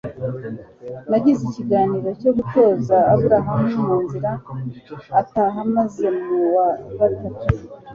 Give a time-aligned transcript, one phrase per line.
[1.09, 3.47] Nagize ikiganiro cyo gutoza Abram
[3.85, 4.31] mu nzira
[5.21, 7.47] ataha maze ku wa gatatu